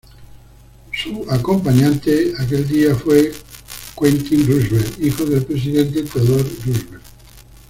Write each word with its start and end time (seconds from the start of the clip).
Su 0.91 1.27
acompañante 1.29 2.33
aquel 2.39 2.67
día 2.67 2.95
fue 2.95 3.31
Quentin 3.95 4.47
Roosevelt, 4.47 4.99
hijo 4.99 5.25
del 5.27 5.45
Presidente 5.45 6.01
Theodore 6.01 6.41
Roosevelt. 6.41 7.03